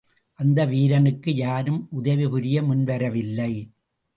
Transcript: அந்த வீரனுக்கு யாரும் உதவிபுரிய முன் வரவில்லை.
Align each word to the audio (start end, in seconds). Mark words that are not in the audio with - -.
அந்த 0.39 0.65
வீரனுக்கு 0.65 1.35
யாரும் 1.35 1.87
உதவிபுரிய 1.91 2.63
முன் 2.63 2.83
வரவில்லை. 2.83 3.51